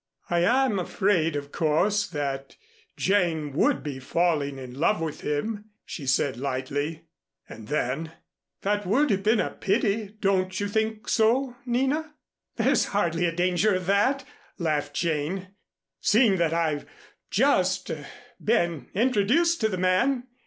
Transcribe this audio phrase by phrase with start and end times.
[0.31, 2.55] "I am afraid, of course, that
[2.97, 7.05] Jane would be falling in love with him," she said lightly.
[7.47, 8.11] And then,
[8.63, 10.15] "That would have been a pity.
[10.19, 12.15] Don't you think so, Nina?"
[12.55, 14.25] "There's hardly a danger of that,"
[14.57, 15.49] laughed Jane,
[15.99, 16.87] "seeing that I've
[17.29, 18.01] just just
[18.43, 20.23] been introduced to the man.